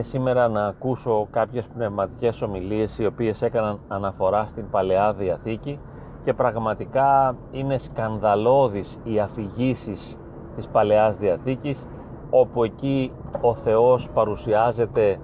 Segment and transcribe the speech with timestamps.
[0.00, 5.78] έτυχε σήμερα να ακούσω κάποιες πνευματικές ομιλίες οι οποίες έκαναν αναφορά στην Παλαιά Διαθήκη
[6.24, 10.16] και πραγματικά είναι σκανδαλώδεις οι αφηγήσεις
[10.56, 11.86] της Παλαιάς Διαθήκης
[12.30, 15.18] όπου εκεί ο Θεός παρουσιάζεται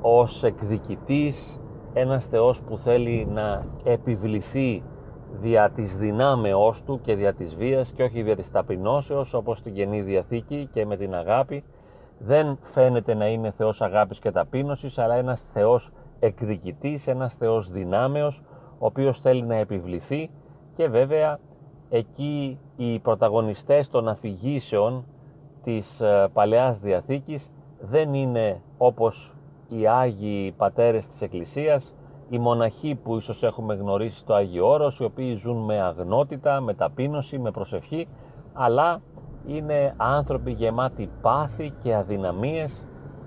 [0.00, 1.60] ως εκδικητής
[1.92, 4.82] ένας Θεός που θέλει να επιβληθεί
[5.40, 9.74] δια της δυνάμεώς του και δια της βίας και όχι δια της ταπεινώσεως όπως στην
[9.74, 11.64] Καινή Διαθήκη και με την αγάπη
[12.24, 15.90] δεν φαίνεται να είναι Θεός αγάπης και ταπείνωσης αλλά ένας Θεός
[16.20, 18.42] εκδικητής, ένας Θεός δυνάμεως
[18.78, 20.30] ο οποίος θέλει να επιβληθεί.
[20.76, 21.38] Και βέβαια
[21.90, 25.04] εκεί οι πρωταγωνιστές των αφηγήσεων
[25.62, 27.50] της ε, Παλαιάς Διαθήκης
[27.80, 29.34] δεν είναι όπως
[29.68, 31.94] οι Άγιοι Πατέρες της Εκκλησίας,
[32.28, 36.74] οι μοναχοί που ίσως έχουμε γνωρίσει στο Άγιο Όρος, οι οποίοι ζουν με αγνότητα, με
[36.74, 38.08] ταπείνωση, με προσευχή,
[38.52, 39.00] αλλά
[39.46, 42.82] είναι άνθρωποι γεμάτοι πάθη και αδυναμίες,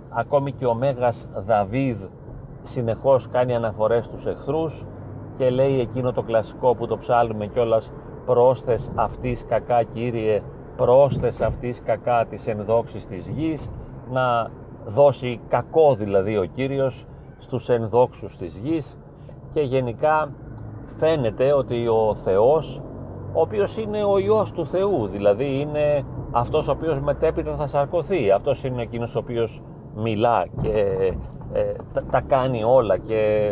[0.10, 1.98] ακόμη και ο Μέγας Δαβίδ
[2.64, 4.86] συνεχώς κάνει αναφορές στους εχθρούς
[5.38, 7.92] και λέει εκείνο το κλασικό που το ψάλουμε κιόλας
[8.26, 10.42] πρόσθες αυτής κακά Κύριε
[10.76, 13.72] πρόσθες αυτής κακά της ενδόξης της γης
[14.12, 14.52] να
[14.86, 17.06] δώσει κακό δηλαδή ο Κύριος
[17.38, 18.98] στους ενδόξους της γης.
[19.54, 20.32] Και γενικά
[20.86, 22.82] φαίνεται ότι ο Θεός
[23.36, 28.32] ο οποίος είναι ο Υιός του Θεού δηλαδή είναι αυτός ο οποίος μετέπειτα θα σαρκωθεί
[28.32, 29.62] αυτός είναι εκείνος ο οποίος
[29.96, 31.14] μιλά και
[31.54, 31.72] ε,
[32.12, 33.52] τα, κάνει όλα και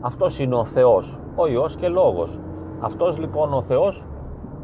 [0.00, 2.38] αυτός είναι ο Θεός ο Υιός και Λόγος.
[2.80, 4.04] Αυτός λοιπόν ο Θεός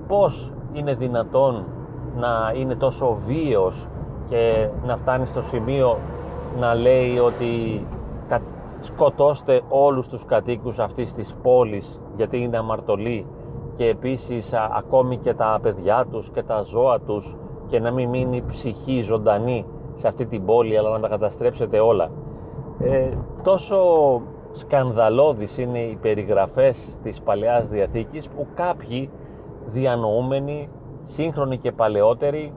[0.08, 1.64] πως είναι δυνατόν
[2.16, 3.86] να είναι τόσο βίαιος
[4.28, 5.96] και να φτάνει στο σημείο
[6.60, 7.86] να λέει ότι
[8.80, 13.26] σκοτώστε όλους τους κατοίκους αυτής της πόλης γιατί είναι αμαρτωλοί
[13.76, 17.36] και επίσης ακόμη και τα παιδιά τους και τα ζώα τους
[17.68, 22.10] και να μην μείνει ψυχή ζωντανή σε αυτή την πόλη αλλά να τα καταστρέψετε όλα.
[22.78, 23.08] Ε,
[23.42, 23.76] τόσο
[24.52, 29.10] σκανδαλώδεις είναι οι περιγραφές της Παλαιάς Διαθήκης που κάποιοι
[29.66, 30.68] διανοούμενοι,
[31.04, 32.52] σύγχρονοι και παλαιότεροι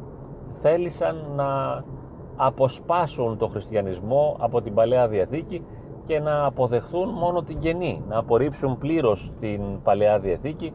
[0.54, 1.84] θέλησαν να
[2.36, 5.66] αποσπάσουν το χριστιανισμό από την Παλαιά Διαθήκη
[6.06, 10.74] και να αποδεχθούν μόνο την Καινή, να απορρίψουν πλήρως την Παλαιά Διαθήκη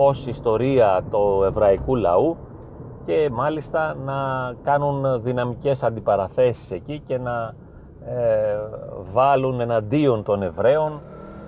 [0.00, 2.36] ως ιστορία του εβραϊκού λαού
[3.04, 4.14] και μάλιστα να
[4.62, 7.54] κάνουν δυναμικές αντιπαραθέσεις εκεί και να
[8.06, 8.56] ε,
[9.12, 11.00] βάλουν εναντίον των Εβραίων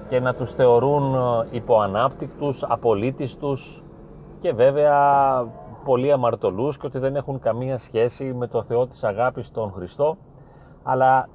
[0.08, 1.14] και να τους θεωρούν
[1.50, 3.82] υποανάπτυκτους, απολύτιστους
[4.40, 4.96] και βέβαια
[5.84, 10.16] πολύ αμαρτωλούς και ότι δεν έχουν καμία σχέση με το Θεό της αγάπης τον Χριστό.
[10.82, 11.28] Αλλά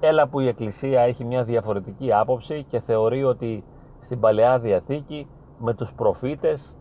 [0.00, 3.64] έλα που η Εκκλησία έχει μια διαφορετική άποψη και θεωρεί ότι
[4.00, 5.26] στην Παλαιά Διαθήκη
[5.58, 6.76] με τους προφήτες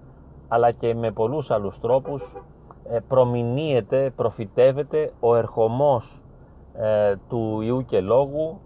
[0.48, 2.34] αλλά και με πολλούς άλλους τρόπους
[2.90, 6.22] ε, προμηνύεται, προφητεύεται ο ερχομός
[6.74, 8.60] ε, του Ιού και Λόγου.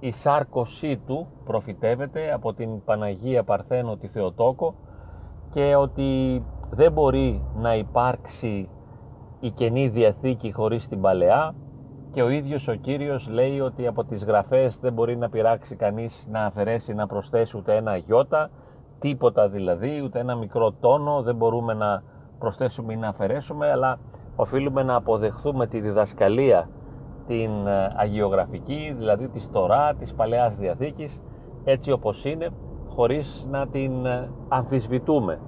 [0.00, 4.74] Η σάρκωσή του προφητεύεται από την Παναγία Παρθένο τη Θεοτόκο
[5.50, 8.68] και ότι δεν μπορεί να υπάρξει
[9.40, 11.54] η Καινή Διαθήκη χωρίς την Παλαιά.
[12.12, 16.26] Και ο ίδιος ο Κύριος λέει ότι από τις γραφές δεν μπορεί να πειράξει κανείς
[16.30, 18.50] να αφαιρέσει να προσθέσει ούτε ένα γιώτα
[18.98, 22.02] τίποτα δηλαδή, ούτε ένα μικρό τόνο δεν μπορούμε να
[22.38, 23.98] προσθέσουμε ή να αφαιρέσουμε αλλά
[24.36, 26.68] οφείλουμε να αποδεχθούμε τη διδασκαλία
[27.26, 31.20] την ε, αγιογραφική, δηλαδή της Στορά, της Παλαιάς Διαθήκης
[31.64, 32.48] έτσι όπως είναι
[32.88, 35.38] χωρίς να την ε, αμφισβητούμε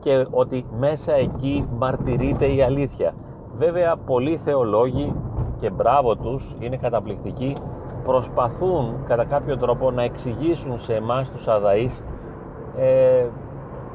[0.00, 3.14] και ότι μέσα εκεί μαρτυρείται η αλήθεια.
[3.56, 5.14] Βέβαια πολλοί θεολόγοι
[5.60, 7.56] και μπράβο τους, είναι καταπληκτικοί,
[8.04, 12.02] προσπαθούν κατά κάποιο τρόπο να εξηγήσουν σε εμάς τους αδαείς
[12.78, 13.26] ε,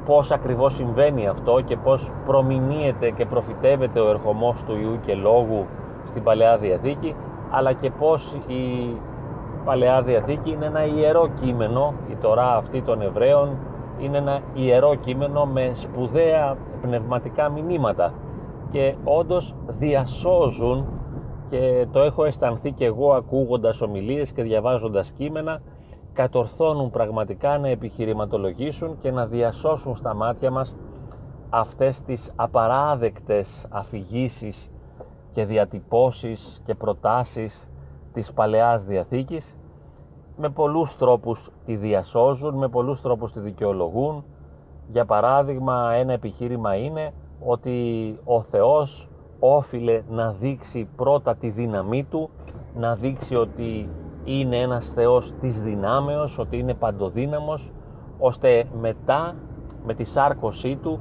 [0.06, 5.66] πώς ακριβώς συμβαίνει αυτό και πώς προμηνύεται και προφητεύεται ο ερχομός του Ιού και Λόγου
[6.06, 7.16] στην Παλαιά Διαθήκη
[7.52, 8.96] αλλά και πώς η
[9.66, 13.58] Παλαιά Διαθήκη είναι ένα ιερό κείμενο η Τωρά αυτή των Εβραίων
[14.00, 18.14] είναι ένα ιερό κείμενο με σπουδαία πνευματικά μηνύματα
[18.72, 20.86] και όντως διασώζουν
[21.50, 25.62] και το έχω αισθανθεί και εγώ ακούγοντας ομιλίες και διαβάζοντας κείμενα
[26.14, 30.76] κατορθώνουν πραγματικά να επιχειρηματολογήσουν και να διασώσουν στα μάτια μας
[31.50, 34.70] αυτές τις απαράδεκτες αφηγήσεις
[35.34, 37.68] και διατυπώσεις και προτάσεις
[38.14, 39.56] της Παλαιάς Διαθήκης
[40.38, 44.24] με πολλούς τρόπους τη διασώζουν, με πολλούς τρόπους τη δικαιολογούν.
[44.92, 47.14] Για παράδειγμα, ένα επιχείρημα είναι
[47.46, 49.10] ότι ο Θεός
[49.40, 52.30] όφιλε να δείξει πρώτα τη δύναμή Του,
[52.76, 53.90] να δείξει ότι
[54.24, 57.72] είναι ένας Θεός της δυνάμεως, ότι είναι παντοδύναμος,
[58.20, 59.36] ώστε μετά
[59.86, 61.00] με τη σάρκωσή Του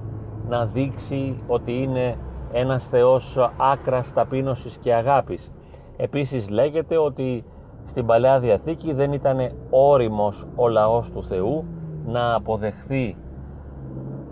[0.48, 2.16] να δείξει ότι είναι
[2.52, 5.52] ένας Θεός άκρας ταπείνωσης και αγάπης.
[5.96, 7.44] Επίσης λέγεται ότι
[7.84, 11.64] στην Παλαιά Διαθήκη δεν ήταν όριμος ο λαός του Θεού
[12.06, 13.16] να αποδεχθεί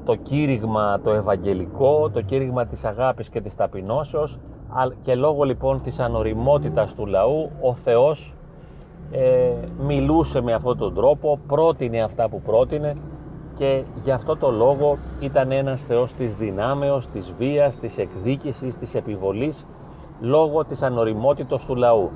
[0.05, 4.39] το κήρυγμα το ευαγγελικό, το κήρυγμα της αγάπης και της ταπεινώσεως
[5.03, 8.36] και λόγω λοιπόν της ανοριμότητας του λαού ο Θεός
[9.11, 12.97] ε, μιλούσε με αυτόν τον τρόπο, πρότεινε αυτά που πρότεινε
[13.57, 18.95] και γι' αυτό το λόγο ήταν ένας Θεός της δυνάμεως, της βίας, της εκδίκησης, της
[18.95, 19.67] επιβολής
[20.21, 22.11] λόγω της ανοριμότητος του λαού.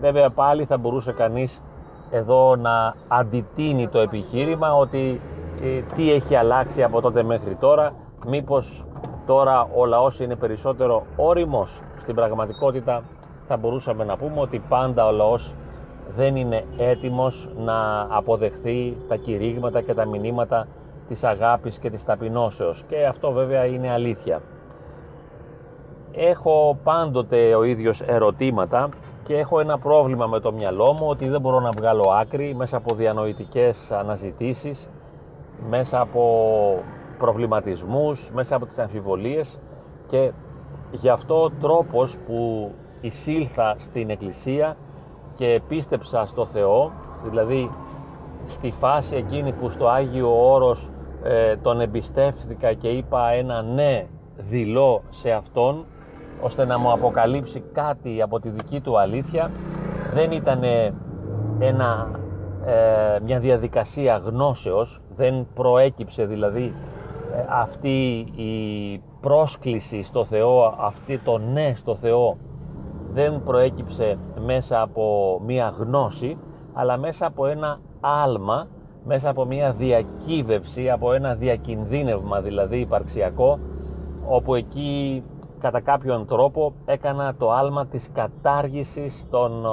[0.00, 1.60] Βέβαια πάλι θα μπορούσε κανείς
[2.10, 5.20] εδώ να αντιτείνει το επιχείρημα ότι
[5.62, 7.92] ε, τι έχει αλλάξει από τότε μέχρι τώρα,
[8.26, 8.84] μήπως
[9.26, 11.80] τώρα ο λαός είναι περισσότερο όριμος.
[11.98, 13.02] Στην πραγματικότητα
[13.46, 15.54] θα μπορούσαμε να πούμε ότι πάντα ο λαός
[16.16, 20.66] δεν είναι έτοιμος να αποδεχθεί τα κηρύγματα και τα μηνύματα
[21.08, 24.40] της αγάπης και της ταπεινώσεως και αυτό βέβαια είναι αλήθεια.
[26.12, 28.88] Έχω πάντοτε ο ίδιος ερωτήματα
[29.22, 32.76] και έχω ένα πρόβλημα με το μυαλό μου ότι δεν μπορώ να βγάλω άκρη μέσα
[32.76, 34.88] από διανοητικές αναζητήσεις,
[35.68, 36.82] μέσα από
[37.18, 39.58] προβληματισμούς, μέσα από τις αμφιβολίες
[40.06, 40.32] και
[40.90, 42.70] γι' αυτό ο τρόπος που
[43.00, 44.76] εισήλθα στην Εκκλησία
[45.38, 46.92] και πίστεψα στο Θεό,
[47.24, 47.70] δηλαδή
[48.46, 50.90] στη φάση εκείνη που στο Άγιο Όρος
[51.22, 54.06] ε, τον εμπιστεύτηκα και είπα ένα ναι
[54.36, 55.84] δηλώ σε Αυτόν
[56.40, 59.50] ώστε να μου αποκαλύψει κάτι από τη δική του αλήθεια.
[60.14, 60.62] Δεν ήταν
[61.58, 62.10] ένα,
[62.64, 66.74] ε, μια διαδικασία γνώσεως δεν προέκυψε δηλαδή
[67.34, 72.36] ε, αυτή η πρόσκληση στο Θεό αυτή το ναι στο Θεό
[73.18, 76.36] δεν προέκυψε μέσα από μία γνώση
[76.72, 78.66] αλλά μέσα από ένα άλμα
[79.04, 83.58] μέσα από μία διακύβευση από ένα διακινδύνευμα δηλαδή υπαρξιακό
[84.28, 85.22] όπου εκεί
[85.60, 89.64] κατά κάποιον τρόπο έκανα το άλμα της κατάργησης των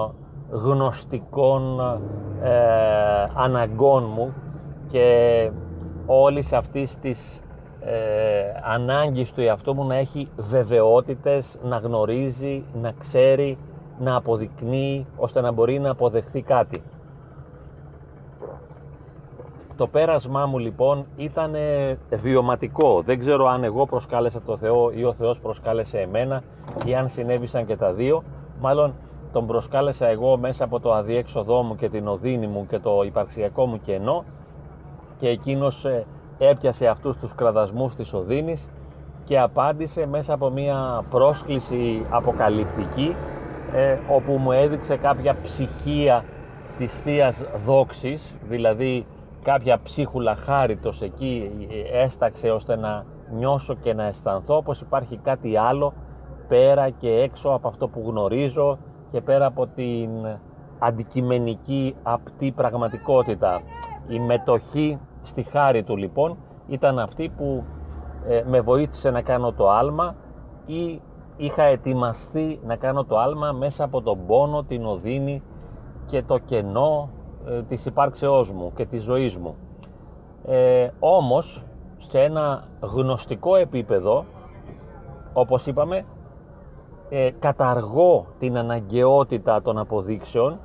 [0.50, 1.80] γνωστικών
[2.44, 2.52] ε,
[3.34, 4.34] αναγκών μου
[4.88, 5.52] και
[6.06, 7.40] όλης αυτής της
[7.86, 13.58] ε, ανάγκης του εαυτού μου να έχει βεβαιότητες, να γνωρίζει, να ξέρει,
[14.00, 16.84] να αποδεικνύει ώστε να μπορεί να αποδεχθεί κάτι.
[19.78, 21.56] Το πέρασμά μου λοιπόν ήταν
[22.10, 23.02] βιωματικό.
[23.02, 26.44] Δεν ξέρω αν εγώ προσκάλεσα το Θεό ή ο Θεός προσκάλεσε εμένα
[26.86, 28.24] ή αν συνέβησαν και τα δύο.
[28.62, 28.94] Μάλλον
[29.32, 33.66] τον προσκάλεσα εγώ μέσα από το αδιέξοδό μου και την οδύνη μου και το υπαρξιακό
[33.66, 34.24] μου κενό
[35.18, 36.06] και εκείνος ε,
[36.38, 38.68] έπιασε αυτούς τους κραδασμούς της οδύνης
[39.24, 43.16] και απάντησε μέσα από μια πρόσκληση αποκαλυπτική
[43.74, 46.24] ε, όπου μου έδειξε κάποια ψυχία
[46.78, 49.06] της Θείας Δόξης δηλαδή
[49.44, 51.52] κάποια ψίχουλα χάριτος εκεί
[51.92, 55.94] ε, έσταξε ώστε να νιώσω και να αισθανθώ πως υπάρχει κάτι άλλο
[56.48, 58.78] πέρα και έξω από αυτό που γνωρίζω
[59.12, 60.10] και πέρα από την
[60.80, 63.62] αντικειμενική απτή πραγματικότητα.
[64.08, 66.38] Η μετοχή στη χάρη του λοιπόν
[66.68, 67.64] ήταν αυτή που
[68.28, 70.16] ε, με βοήθησε να κάνω το άλμα
[70.66, 71.02] ή
[71.38, 75.42] είχα ετοιμαστεί να κάνω το άλμα μέσα από τον πόνο, την οδύνη
[76.06, 77.10] και το κενό
[77.48, 79.56] ε, της υπάρξεώς μου και της ζωής μου.
[80.46, 81.64] Ε, όμως,
[81.98, 84.26] σε ένα γνωστικό επίπεδο,
[85.34, 86.06] όπως είπαμε,
[87.10, 90.60] ε, καταργώ την αναγκαιότητα των αποδείξεων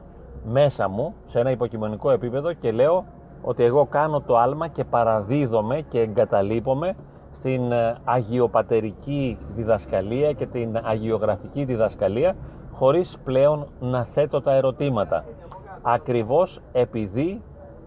[0.44, 3.04] μέσα μου, σε ένα υποκειμενικό επίπεδο και λέω
[3.42, 6.97] ότι εγώ κάνω το άλμα και παραδίδομαι και εγκαταλείπομαι
[7.32, 12.37] στην ε, αγιοπατερική διδασκαλία και την αγιογραφική διδασκαλία
[12.73, 15.25] χωρίς πλέον να θέτω τα ερωτήματα
[15.82, 17.42] ακριβώς επειδή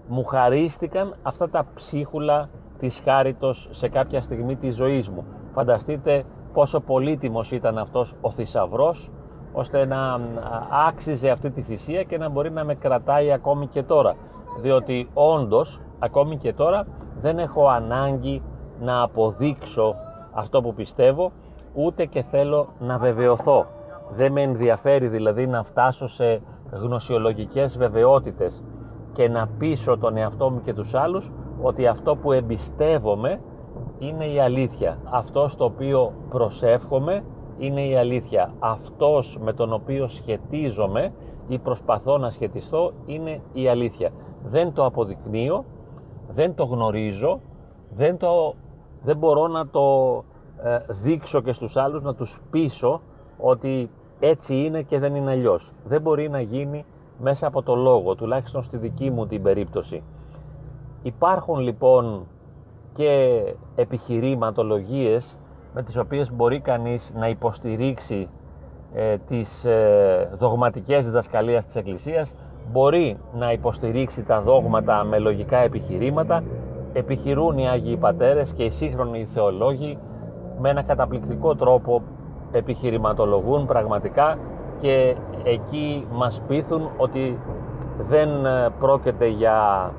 [0.07, 5.25] μου χαρίστηκαν αυτά τα ψίχουλα της χάριτος σε κάποια στιγμή της ζωής μου.
[5.53, 9.11] Φανταστείτε πόσο πολύτιμος ήταν αυτός ο θησαυρός
[9.53, 10.19] ώστε να
[10.87, 14.15] άξιζε αυτή τη θυσία και να μπορεί να με κρατάει ακόμη και τώρα
[14.61, 16.87] διότι όντως ακόμη και τώρα
[17.21, 18.41] δεν έχω ανάγκη
[18.79, 19.95] να αποδείξω
[20.31, 21.31] αυτό που πιστεύω
[21.73, 23.65] ούτε και θέλω να βεβαιωθώ
[24.15, 26.41] δεν με ενδιαφέρει δηλαδή να φτάσω σε
[26.71, 28.63] γνωσιολογικές βεβαιότητες
[29.13, 31.31] και να πείσω τον εαυτό μου και τους άλλους
[31.61, 33.39] ότι αυτό που εμπιστεύομαι
[33.99, 34.97] είναι η αλήθεια.
[35.09, 37.23] Αυτό στο οποίο προσεύχομαι
[37.57, 38.53] είναι η αλήθεια.
[38.59, 41.13] Αυτός με τον οποίο σχετίζομαι
[41.47, 44.11] ή προσπαθώ να σχετιστώ είναι η αλήθεια.
[44.49, 45.65] Δεν το αποδεικνύω,
[46.29, 47.39] δεν το γνωρίζω,
[47.95, 48.55] δεν, το,
[49.03, 50.15] δεν μπορώ να το
[50.63, 53.01] ε, δείξω και στους άλλους, να τους πείσω
[53.37, 55.71] ότι έτσι είναι και δεν είναι αλλιώς.
[55.85, 56.85] Δεν μπορεί να γίνει
[57.19, 60.03] μέσα από το λόγο, τουλάχιστον στη δική μου την περίπτωση.
[61.01, 62.27] Υπάρχουν λοιπόν
[62.93, 63.41] και
[63.75, 65.37] επιχειρηματολογίες
[65.73, 68.29] με τις οποίες μπορεί κανείς να υποστηρίξει
[68.93, 72.33] ε, τις ε, δογματικές διδασκαλίας της Εκκλησίας
[72.71, 76.43] μπορεί να υποστηρίξει τα δόγματα με λογικά επιχειρήματα
[76.93, 79.97] επιχειρούν οι Άγιοι Πατέρες και οι σύγχρονοι θεολόγοι
[80.59, 82.01] με ένα καταπληκτικό τρόπο
[82.51, 84.37] επιχειρηματολογούν πραγματικά
[84.81, 87.39] και εκεί μας πείθουν ότι
[88.09, 89.89] δεν ε, πρόκειται για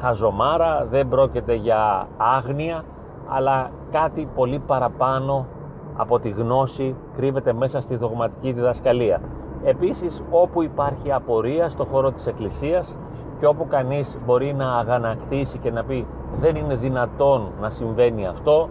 [0.00, 2.84] χαζομάρα, δεν πρόκειται για άγνοια,
[3.28, 5.46] αλλά κάτι πολύ παραπάνω
[5.96, 9.20] από τη γνώση κρύβεται μέσα στη δογματική διδασκαλία.
[9.64, 12.96] Επίσης, όπου υπάρχει απορία στο χώρο της Εκκλησίας
[13.40, 18.68] και όπου κανείς μπορεί να αγανακτήσει και να πει δεν είναι δυνατόν να συμβαίνει αυτό,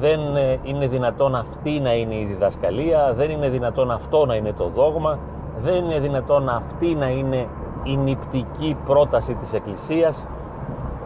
[0.00, 4.52] δεν ε, είναι δυνατόν αυτή να είναι η διδασκαλία, δεν είναι δυνατόν αυτό να είναι
[4.52, 5.18] το δόγμα,
[5.62, 7.46] δεν είναι δυνατόν αυτή να είναι
[7.82, 10.24] η νηπτική πρόταση της Εκκλησίας,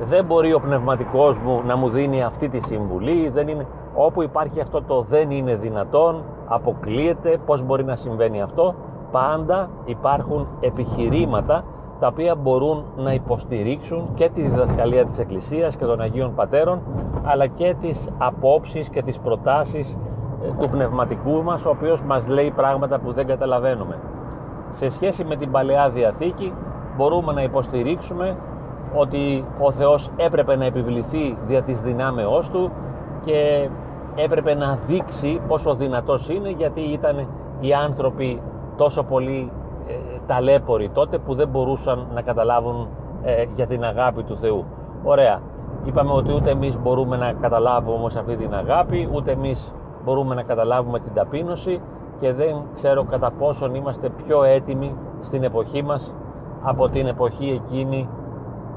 [0.08, 3.66] δεν μπορεί ο πνευματικός μου να μου δίνει αυτή τη συμβουλή, δεν είναι...
[3.94, 8.74] όπου υπάρχει αυτό το δεν είναι δυνατόν, αποκλείεται, πώς μπορεί να συμβαίνει αυτό,
[9.10, 11.64] πάντα υπάρχουν επιχειρήματα
[12.00, 16.80] τα οποία μπορούν να υποστηρίξουν και τη διδασκαλία της Εκκλησίας και των Αγίων Πατέρων
[17.24, 19.96] αλλά και τις απόψεις και τις προτάσεις
[20.42, 23.98] ε, του πνευματικού μας ο οποίος μας λέει πράγματα που δεν καταλαβαίνουμε.
[24.72, 26.52] Σε σχέση με την Παλαιά Διαθήκη
[26.96, 28.36] μπορούμε να υποστηρίξουμε
[28.94, 32.70] ότι ο Θεός έπρεπε να επιβληθεί δια της δυνάμεώς Του
[33.24, 33.68] και
[34.14, 37.26] έπρεπε να δείξει πόσο δυνατός είναι γιατί ήταν
[37.60, 38.40] οι άνθρωποι
[38.78, 39.52] τόσο πολύ
[39.88, 39.92] ε,
[40.26, 42.88] ταλέποροι τότε που δεν μπορούσαν να καταλάβουν
[43.22, 44.64] ε, για την αγάπη του Θεού.
[45.02, 45.40] Ωραία.
[45.84, 50.42] Είπαμε ότι ούτε εμείς μπορούμε να καταλάβουμε όμως αυτή την αγάπη, ούτε εμείς μπορούμε να
[50.42, 51.80] καταλάβουμε την ταπείνωση
[52.20, 56.14] και δεν ξέρω κατά πόσον είμαστε πιο έτοιμοι στην εποχή μας
[56.62, 58.08] από την εποχή εκείνη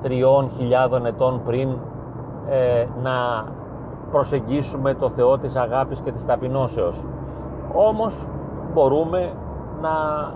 [0.02, 1.70] τριών χιλιάδων ετών πριν
[2.50, 3.46] ε, να
[4.12, 7.04] προσεγγίσουμε το Θεό της αγάπης και της ταπεινώσεως.
[7.74, 8.26] Όμως
[8.74, 9.34] μπορούμε
[9.82, 9.90] να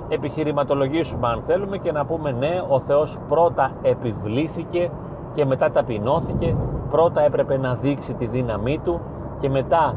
[0.09, 4.89] επιχειρηματολογήσουμε αν θέλουμε και να πούμε ναι, ο Θεός πρώτα επιβλήθηκε
[5.33, 6.55] και μετά ταπεινώθηκε,
[6.91, 8.99] πρώτα έπρεπε να δείξει τη δύναμή Του
[9.39, 9.95] και μετά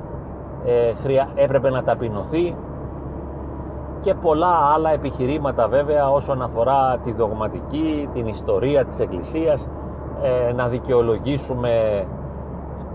[0.64, 0.93] ε,
[1.35, 2.55] έπρεπε να ταπεινωθεί
[4.00, 9.69] και πολλά άλλα επιχειρήματα βέβαια όσον αφορά τη δογματική, την ιστορία της Εκκλησίας,
[10.23, 12.05] ε, να δικαιολογήσουμε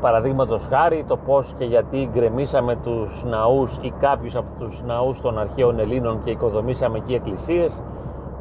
[0.04, 5.40] παραδείγματος χάρη το πώς και γιατί γκρεμίσαμε τους ναούς ή κάποιους από τους ναούς των
[5.40, 7.82] αρχαίων Ελλήνων και οικοδομήσαμε εκεί εκκλησίες,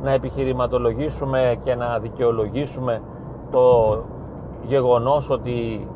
[0.02, 3.00] να επιχειρηματολογήσουμε και να δικαιολογήσουμε
[3.50, 3.97] το
[4.62, 5.88] γεγονός ότι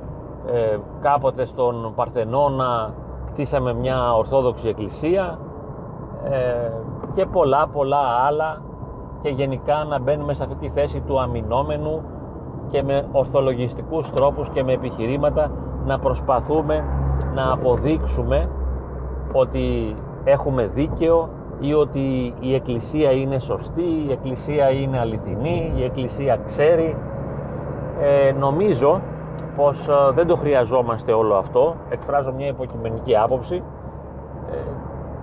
[0.52, 2.92] ε, κάποτε στον Παρθενώνα
[3.32, 5.38] κτίσαμε μια Ορθόδοξη Εκκλησία
[6.24, 6.70] ε,
[7.14, 8.62] και πολλά πολλά άλλα
[9.22, 12.02] και γενικά να μπαίνουμε σε αυτή τη θέση του αμυνόμενου
[12.70, 15.50] και με ορθολογιστικούς τρόπους και με επιχειρήματα
[15.84, 16.84] να προσπαθούμε
[17.34, 18.48] να αποδείξουμε
[19.32, 21.28] ότι έχουμε δίκαιο
[21.60, 26.96] ή ότι η Εκκλησία είναι σωστή, η Εκκλησία είναι αληθινή, η Εκκλησία ξέρει.
[28.00, 29.00] Ε, νομίζω
[29.56, 31.74] πως ε, δεν το χρειαζόμαστε όλο αυτό.
[31.88, 33.62] Εκφράζω μια υποκειμενική άποψη
[34.50, 34.56] ε,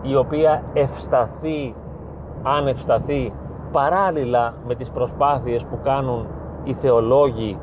[0.09, 1.75] η οποία ευσταθεί,
[2.43, 3.33] αν ευσταθεί
[3.71, 6.27] παράλληλα με τις προσπάθειες που κάνουν
[6.63, 7.57] οι θεολόγοι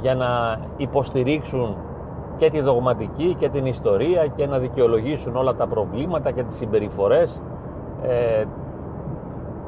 [0.00, 1.76] για να υποστηρίξουν
[2.36, 7.40] και τη δογματική και την ιστορία και να δικαιολογήσουν όλα τα προβλήματα και τις συμπεριφορές
[8.02, 8.44] ε,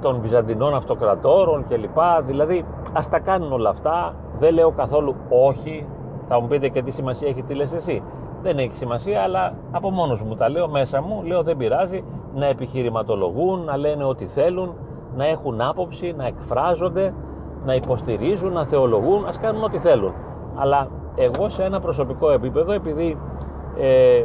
[0.01, 1.99] των Βυζαντινών αυτοκρατόρων κλπ.
[2.27, 5.87] Δηλαδή ας τα κάνουν όλα αυτά, δεν λέω καθόλου όχι,
[6.29, 8.03] θα μου πείτε και τι σημασία έχει τι λες εσύ.
[8.43, 12.47] Δεν έχει σημασία, αλλά από μόνος μου τα λέω μέσα μου, λέω δεν πειράζει να
[12.47, 14.75] επιχειρηματολογούν, να λένε ό,τι θέλουν,
[15.17, 17.15] να έχουν άποψη, να εκφράζονται,
[17.65, 20.13] να υποστηρίζουν, να θεολογούν, ας κάνουν ό,τι θέλουν.
[20.55, 23.19] Αλλά εγώ σε ένα προσωπικό επίπεδο, επειδή
[23.79, 24.25] ε,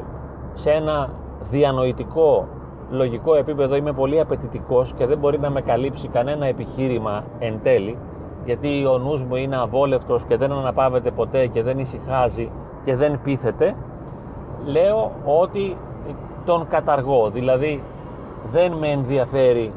[0.53, 1.09] σε ένα
[1.49, 2.47] διανοητικό,
[2.91, 7.97] λογικό επίπεδο είμαι πολύ απαιτητικός και δεν μπορεί να με καλύψει κανένα επιχείρημα εν τέλει,
[8.45, 12.49] γιατί ο νους μου είναι αβόλευτος και δεν αναπαύεται ποτέ και δεν ησυχάζει
[12.85, 13.75] και δεν πείθεται,
[14.65, 15.77] λέω ότι
[16.45, 17.29] τον καταργώ.
[17.29, 17.83] Δηλαδή
[18.51, 19.73] δεν με ενδιαφέρει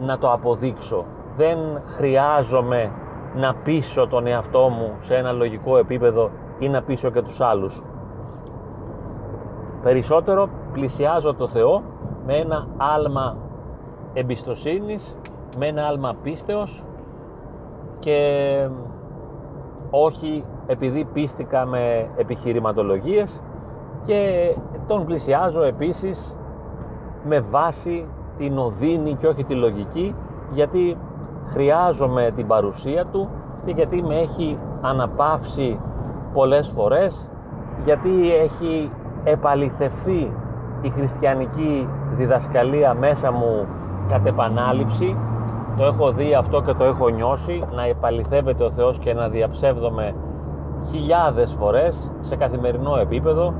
[0.00, 1.04] να το αποδείξω.
[1.36, 2.90] Δεν χρειάζομαι
[3.34, 7.82] να πείσω τον εαυτό μου σε ένα λογικό επίπεδο ή να πείσω και τους άλλους.
[9.82, 11.82] Περισσότερο πλησιάζω το Θεό
[12.26, 13.36] με ένα άλμα
[14.12, 15.16] εμπιστοσύνης,
[15.58, 16.82] με ένα άλμα πίστεως
[17.98, 18.68] και
[19.90, 23.40] όχι επειδή πίστηκα με επιχειρηματολογίες
[24.06, 24.52] και
[24.86, 26.36] τον πλησιάζω επίσης
[27.24, 28.06] με βάση
[28.38, 30.14] την οδύνη και όχι τη λογική
[30.52, 30.96] γιατί
[31.52, 33.28] χρειάζομαι την παρουσία του
[33.64, 35.78] και γιατί με έχει αναπαύσει
[36.32, 37.28] πολλές φορές
[37.84, 38.90] γιατί έχει
[39.24, 40.32] επαληθευθεί
[40.82, 43.66] η χριστιανική διδασκαλία μέσα μου
[44.08, 45.16] κατ' επανάληψη.
[45.76, 50.14] Το έχω δει αυτό και το έχω νιώσει να επαληθεύεται ο Θεός και να διαψεύδομαι
[50.90, 53.54] χιλιάδες φορές σε καθημερινό επίπεδο.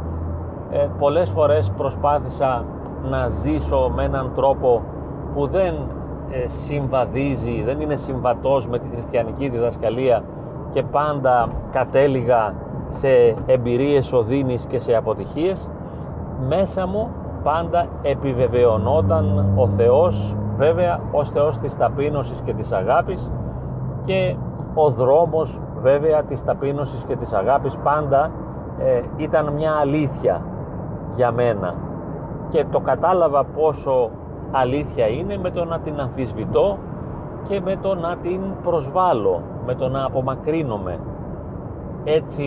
[0.70, 2.64] Ε, πολλές φορές προσπάθησα
[3.10, 4.82] να ζήσω με έναν τρόπο
[5.34, 6.01] που δεν ε,
[6.46, 10.22] συμβαδίζει, δεν είναι συμβατός με τη χριστιανική διδασκαλία
[10.72, 12.54] και πάντα κατέληγα
[12.88, 13.08] σε
[13.46, 15.68] εμπειρίες οδύνης και σε αποτυχίες.
[16.48, 17.08] Μέσα μου
[17.42, 23.30] πάντα επιβεβαιωνόταν ο Θεός βέβαια ως Θεός της ταπείνωσης και της αγάπης
[24.04, 24.36] και
[24.74, 28.30] ο δρόμος βέβαια της ταπείνωσης και της αγάπης πάντα
[28.78, 30.40] ε, ήταν μια αλήθεια
[31.14, 31.74] για μένα.
[32.48, 34.10] Και το κατάλαβα πόσο
[34.52, 36.78] αλήθεια είναι με το να την αμφισβητώ
[37.48, 40.98] και με το να την προσβάλλω, με το να απομακρύνομαι.
[42.04, 42.46] Έτσι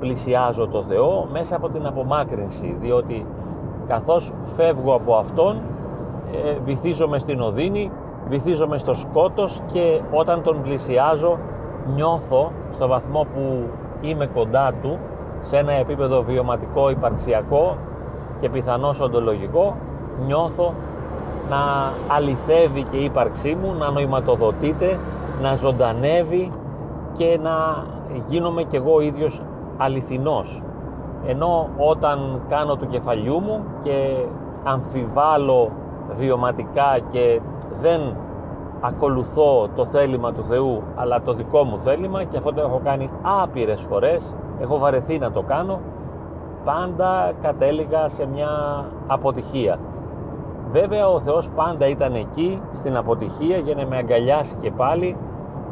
[0.00, 3.26] πλησιάζω το Θεό μέσα από την απομάκρυνση, διότι
[3.86, 5.56] καθώς φεύγω από Αυτόν
[6.44, 7.90] ε, βυθίζομαι στην οδύνη,
[8.28, 11.38] βυθίζομαι στο σκότος και όταν τον πλησιάζω
[11.94, 13.68] νιώθω στο βαθμό που
[14.00, 14.98] είμαι κοντά του
[15.42, 17.76] σε ένα επίπεδο βιωματικό, υπαρξιακό
[18.40, 19.76] και πιθανώς οντολογικό
[20.26, 20.74] νιώθω
[21.50, 24.98] να αληθεύει και η ύπαρξή μου, να νοηματοδοτείται,
[25.42, 26.52] να ζωντανεύει
[27.16, 27.84] και να
[28.28, 29.42] γίνομαι κι εγώ ίδιος
[29.76, 30.62] αληθινός.
[31.26, 34.24] Ενώ όταν κάνω του κεφαλιού μου και
[34.64, 35.70] αμφιβάλλω
[36.18, 37.40] βιωματικά και
[37.80, 38.00] δεν
[38.80, 43.10] ακολουθώ το θέλημα του Θεού αλλά το δικό μου θέλημα και αυτό το έχω κάνει
[43.42, 45.80] άπειρες φορές έχω βαρεθεί να το κάνω
[46.64, 49.78] πάντα κατέληγα σε μια αποτυχία
[50.74, 55.16] βέβαια ο Θεός πάντα ήταν εκεί στην αποτυχία για να με αγκαλιάσει και πάλι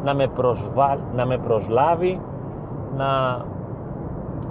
[0.05, 0.99] να με, προσβα...
[1.15, 2.21] να με προσλάβει
[2.97, 3.41] να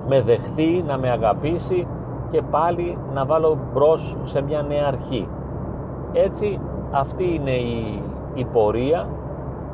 [0.07, 1.87] με δεχθεί, να με αγαπήσει
[2.31, 5.27] και πάλι να βάλω μπρος σε μια νέα αρχή.
[6.13, 6.59] Έτσι
[6.91, 9.07] αυτή είναι η, η πορεία,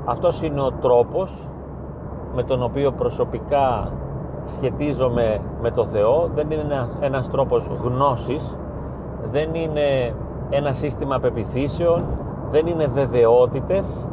[0.05, 1.47] αυτός είναι ο τρόπος
[2.35, 3.91] με τον οποίο προσωπικά
[4.45, 8.55] σχετίζομαι με το Θεό, δεν είναι ένας, ένας τρόπος γνώσης,
[9.31, 10.13] δεν είναι
[10.49, 12.03] ένα σύστημα πεπιθήσεων,
[12.51, 14.07] δεν είναι βεβαιότητες,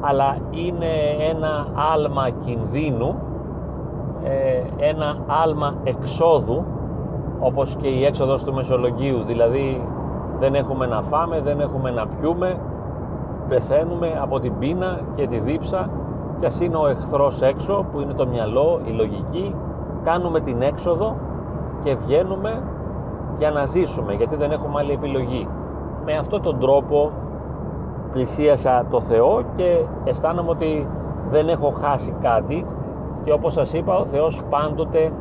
[0.00, 0.92] αλλά είναι
[1.30, 3.14] ένα άλμα κινδύνου,
[4.24, 6.64] ε, ένα άλμα εξόδου,
[7.40, 9.82] όπως και η έξοδος του Μεσολογίου, δηλαδή
[10.38, 12.58] δεν έχουμε να φάμε, δεν έχουμε να πιούμε,
[13.48, 15.90] πεθαίνουμε από την πείνα και τη δίψα
[16.40, 19.54] και ας είναι ο εχθρός έξω που είναι το μυαλό, η λογική,
[20.04, 21.16] κάνουμε την έξοδο
[21.84, 22.62] και βγαίνουμε
[23.38, 25.48] για να ζήσουμε γιατί δεν έχουμε άλλη επιλογή.
[26.04, 27.10] Με αυτόν τον τρόπο
[28.12, 30.88] πλησίασα το Θεό και αισθάνομαι ότι
[31.30, 32.66] δεν έχω χάσει κάτι.
[33.24, 35.12] Και όπως σας είπα ο Θεός πάντοτε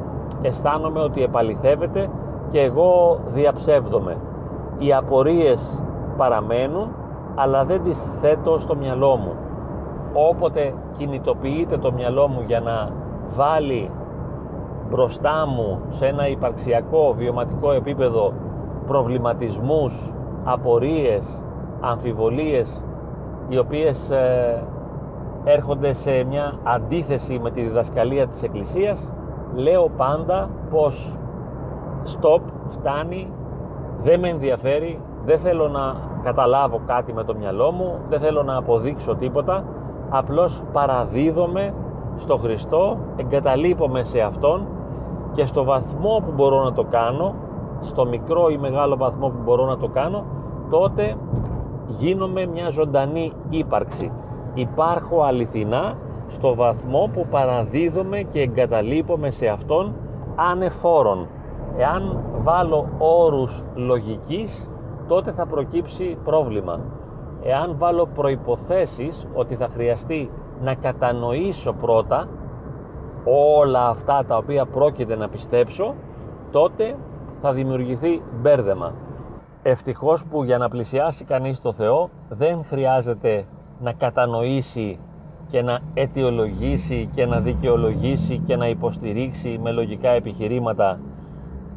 [0.42, 2.10] αισθάνομαι ότι επαληθεύεται
[2.50, 4.18] και εγώ διαψεύδομαι.
[4.78, 5.82] Οι απορίες
[6.18, 6.88] παραμένουν
[7.36, 9.34] αλλά δεν τις θέτω στο μυαλό μου.
[10.14, 12.90] Όποτε κινητοποιείται το μυαλό μου για να
[13.36, 13.92] βάλει
[14.90, 18.34] μπροστά μου σε ένα υπαρξιακό βιωματικό επίπεδο
[18.88, 20.12] προβληματισμούς,
[20.44, 21.40] απορίες,
[21.82, 22.84] αμφιβολίες
[23.48, 24.64] οι οποίες ε,
[25.44, 29.08] έρχονται σε μια αντίθεση με τη διδασκαλία της Εκκλησίας
[29.56, 31.16] λέω πάντα πως
[32.06, 33.32] stop, φτάνει,
[34.04, 38.58] δεν με ενδιαφέρει, δεν θέλω να καταλάβω κάτι με το μυαλό μου, δεν θέλω να
[38.58, 39.64] αποδείξω τίποτα,
[40.10, 41.74] απλώς παραδίδομαι
[42.18, 44.66] στο Χριστό, εγκαταλείπομαι σε Αυτόν
[45.32, 47.34] και στο βαθμό που μπορώ να το κάνω,
[47.82, 50.24] στο μικρό ή μεγάλο βαθμό που μπορώ να το κάνω,
[50.70, 51.16] τότε
[51.88, 54.12] γίνομαι μια ζωντανή ύπαρξη.
[54.54, 59.94] Υπάρχω αληθινά στο βαθμό που παραδίδομαι και εγκαταλείπομαι σε Αυτόν
[60.36, 61.28] ανεφόρον.
[61.78, 64.70] Εάν βάλω όρους λογικής,
[65.08, 66.80] τότε θα προκύψει πρόβλημα.
[67.44, 70.30] Εάν βάλω προϋποθέσεις ότι θα χρειαστεί
[70.62, 72.28] να κατανοήσω πρώτα
[73.60, 75.94] όλα αυτά τα οποία πρόκειται να πιστέψω,
[76.52, 76.96] τότε
[77.42, 78.94] θα δημιουργηθεί μπέρδεμα.
[79.64, 83.46] Ευτυχώς που για να πλησιάσει κανείς το Θεό δεν χρειάζεται
[83.80, 85.00] να κατανοήσει
[85.50, 91.00] και να αιτιολογήσει και να δικαιολογήσει και να υποστηρίξει με λογικά επιχειρήματα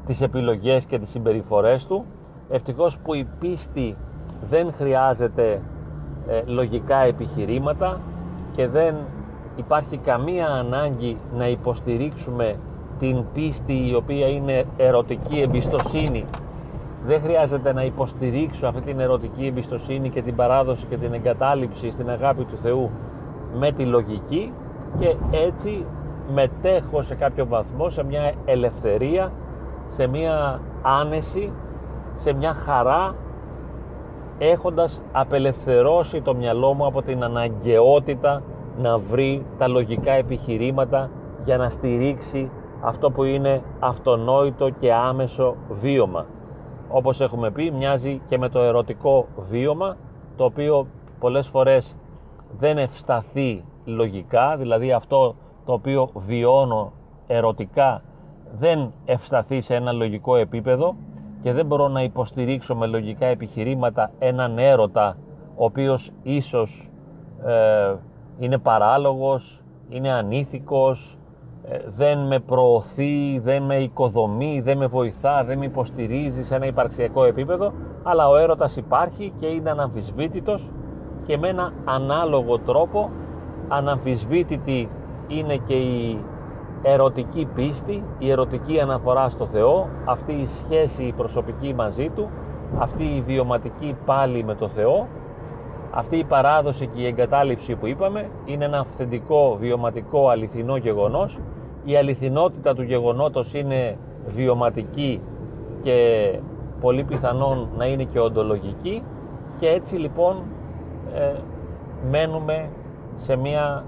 [0.06, 2.04] τις επιλογές και τις συμπεριφορές του
[2.50, 3.96] ευτυχώς που η πίστη
[4.50, 5.60] δεν χρειάζεται
[6.28, 8.00] ε, λογικά επιχειρήματα
[8.56, 8.94] και δεν
[9.56, 12.56] υπάρχει καμία ανάγκη να υποστηρίξουμε
[12.98, 16.24] την πίστη η οποία είναι ερωτική εμπιστοσύνη.
[17.06, 22.10] Δεν χρειάζεται να υποστηρίξω αυτή την ερωτική εμπιστοσύνη και την παράδοση και την εγκατάλειψη στην
[22.10, 22.90] αγάπη του Θεού
[23.58, 24.52] με τη λογική
[24.98, 25.86] και έτσι
[26.34, 29.32] μετέχω σε κάποιο βαθμό σε μια ελευθερία
[29.88, 31.52] σε μια άνεση
[32.14, 33.14] σε μια χαρά
[34.38, 38.42] έχοντας απελευθερώσει το μυαλό μου από την αναγκαιότητα
[38.78, 41.10] να βρει τα λογικά επιχειρήματα
[41.44, 42.50] για να στηρίξει
[42.84, 46.24] αυτό που είναι αυτονόητο και άμεσο βίωμα.
[46.92, 49.96] Όπως έχουμε πει μοιάζει και με το ερωτικό βίωμα
[50.36, 50.86] το οποίο
[51.20, 51.94] πολλές φορές
[52.58, 56.92] δεν ευσταθεί λογικά, δηλαδή αυτό το οποίο βιώνω
[57.26, 58.02] ερωτικά
[58.58, 60.94] δεν ευσταθεί σε ένα λογικό επίπεδο
[61.42, 65.16] και δεν μπορώ να υποστηρίξω με λογικά επιχειρήματα έναν έρωτα
[65.56, 66.90] ο οποίος ίσως
[67.44, 67.94] ε,
[68.38, 71.13] είναι παράλογος, είναι ανήθικος, ε,
[71.96, 77.24] δεν με προωθεί, δεν με οικοδομεί, δεν με βοηθά, δεν με υποστηρίζει σε ένα υπαρξιακό
[77.24, 77.72] επίπεδο,
[78.02, 80.70] αλλά ο έρωτας υπάρχει και είναι αναμφισβήτητος
[81.26, 83.10] και με ένα ανάλογο τρόπο
[83.68, 84.88] αναμφισβήτητη
[85.28, 86.18] είναι και η
[86.82, 92.28] ερωτική πίστη, η ερωτική αναφορά στο Θεό, αυτή η σχέση προσωπική μαζί Του,
[92.78, 95.06] αυτή η βιωματική πάλι με το Θεό,
[95.90, 101.38] αυτή η παράδοση και η εγκατάλειψη που είπαμε είναι ένα αυθεντικό, βιωματικό, αληθινό γεγονός.
[101.84, 105.20] Η αληθινότητα του γεγονότος είναι βιωματική
[105.82, 106.28] και
[106.80, 109.02] πολύ πιθανόν να είναι και οντολογική
[109.58, 110.42] και έτσι λοιπόν
[111.14, 111.32] ε,
[112.10, 112.68] μένουμε
[113.16, 113.84] σε μια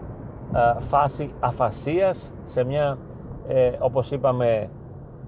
[0.55, 2.99] ε, φάση αφασίας, σε μια
[3.49, 4.69] ε, όπως είπαμε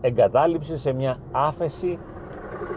[0.00, 1.98] εγκατάλειψη, σε μια άφεση.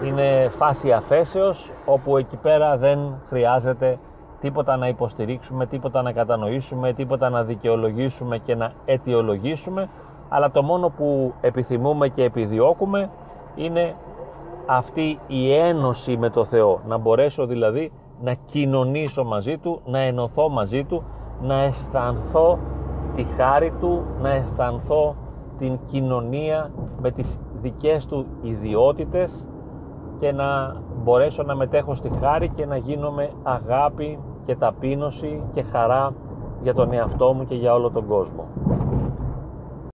[0.05, 3.97] Είναι φάση αφέσεως όπου εκεί πέρα δεν χρειάζεται
[4.41, 9.89] τίποτα να υποστηρίξουμε, τίποτα να κατανοήσουμε, τίποτα να δικαιολογήσουμε και να αιτιολογήσουμε
[10.33, 13.09] αλλά το μόνο που επιθυμούμε και επιδιώκουμε
[13.55, 13.95] είναι
[14.65, 16.81] αυτή η ένωση με το Θεό.
[16.87, 21.03] Να μπορέσω δηλαδή να κοινωνήσω μαζί Του, να ενωθώ μαζί Του
[21.41, 22.59] να αισθανθώ
[23.15, 25.15] τη χάρη Του, να αισθανθώ
[25.57, 29.45] την κοινωνία με τις δικές Του ιδιότητες
[30.19, 36.13] και να μπορέσω να μετέχω στη χάρη και να γίνομαι αγάπη και ταπείνωση και χαρά
[36.63, 38.47] για τον εαυτό μου και για όλο τον κόσμο.